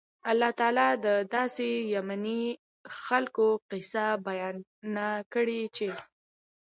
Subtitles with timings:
[0.31, 2.41] الله تعالی د داسي يَمَني
[3.05, 5.89] خلکو قيصه بیانه کړي چې